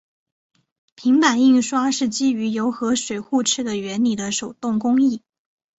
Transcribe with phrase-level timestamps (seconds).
[0.95, 5.21] 平版印刷是基于油和水互斥的原理的手动工艺。